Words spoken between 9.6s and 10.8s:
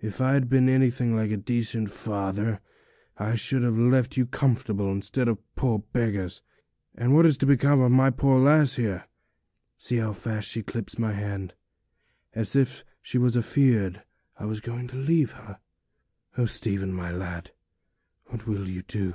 See how fast she